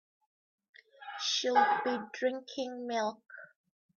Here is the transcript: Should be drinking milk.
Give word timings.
Should 1.19 1.59
be 1.85 1.95
drinking 2.13 2.87
milk. 2.87 3.21